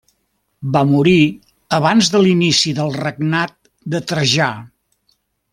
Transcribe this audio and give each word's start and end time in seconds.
Va 0.77 0.81
morir 0.91 1.17
abans 1.79 2.09
de 2.15 2.23
l'inici 2.29 2.75
del 2.81 2.91
regnat 3.05 3.55
de 3.95 4.05
Trajà. 4.13 4.53